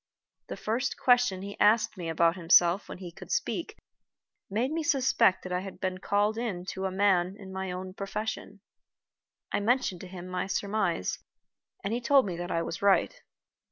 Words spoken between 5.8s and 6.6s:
called